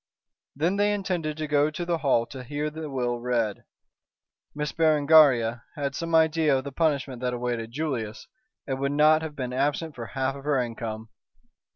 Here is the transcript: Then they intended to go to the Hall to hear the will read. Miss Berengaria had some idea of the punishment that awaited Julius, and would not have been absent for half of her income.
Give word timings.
Then 0.55 0.77
they 0.77 0.93
intended 0.95 1.37
to 1.37 1.45
go 1.47 1.69
to 1.69 1.85
the 1.85 1.99
Hall 1.99 2.25
to 2.25 2.41
hear 2.43 2.71
the 2.71 2.89
will 2.89 3.19
read. 3.19 3.65
Miss 4.55 4.71
Berengaria 4.71 5.61
had 5.75 5.93
some 5.93 6.15
idea 6.15 6.57
of 6.57 6.63
the 6.63 6.71
punishment 6.71 7.21
that 7.21 7.35
awaited 7.35 7.71
Julius, 7.71 8.25
and 8.65 8.79
would 8.79 8.93
not 8.93 9.21
have 9.21 9.35
been 9.35 9.53
absent 9.53 9.93
for 9.93 10.07
half 10.07 10.33
of 10.35 10.43
her 10.43 10.59
income. 10.59 11.09